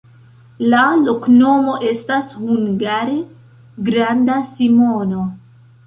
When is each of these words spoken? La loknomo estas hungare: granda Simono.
La 0.73 0.79
loknomo 1.01 1.75
estas 1.91 2.33
hungare: 2.41 3.21
granda 3.91 4.43
Simono. 4.53 5.33